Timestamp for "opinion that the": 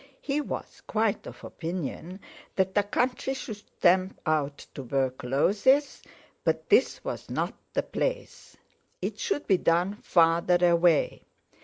1.43-2.81